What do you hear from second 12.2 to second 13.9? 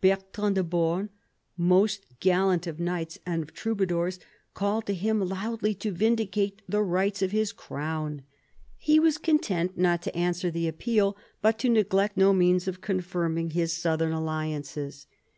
means of confirming his